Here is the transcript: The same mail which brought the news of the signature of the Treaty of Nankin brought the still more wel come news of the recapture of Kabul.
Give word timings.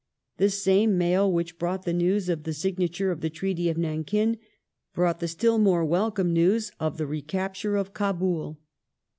The 0.37 0.49
same 0.49 0.97
mail 0.97 1.31
which 1.31 1.59
brought 1.59 1.83
the 1.85 1.93
news 1.93 2.27
of 2.27 2.41
the 2.41 2.53
signature 2.55 3.11
of 3.11 3.21
the 3.21 3.29
Treaty 3.29 3.69
of 3.69 3.77
Nankin 3.77 4.39
brought 4.95 5.19
the 5.19 5.27
still 5.27 5.59
more 5.59 5.85
wel 5.85 6.09
come 6.09 6.33
news 6.33 6.71
of 6.79 6.97
the 6.97 7.05
recapture 7.05 7.75
of 7.75 7.93
Kabul. 7.93 8.59